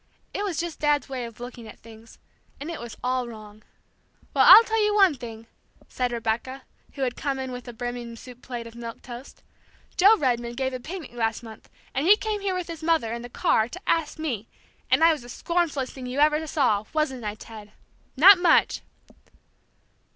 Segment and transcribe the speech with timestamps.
[0.33, 2.17] It was just Dad's way of looking at things,
[2.59, 3.61] and it was all wrong.
[4.33, 5.45] "Well, I'll tell you one thing!"
[5.87, 9.43] said Rebecca, who had come in with a brimming soup plate of milk toast,
[9.95, 13.21] "Joe Redman gave a picnic last month, and he came here with his mother, in
[13.21, 14.47] the car, to ask me.
[14.89, 17.71] And I was the scornfullest thing you ever saw, wasn't I, Ted?
[18.17, 18.81] Not much!"